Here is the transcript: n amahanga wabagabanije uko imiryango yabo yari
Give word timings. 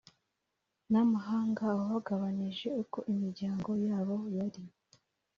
n 0.91 0.93
amahanga 1.03 1.61
wabagabanije 1.77 2.67
uko 2.81 2.97
imiryango 3.11 3.69
yabo 3.85 4.15
yari 4.37 4.63